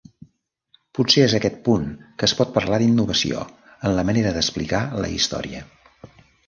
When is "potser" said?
0.99-1.21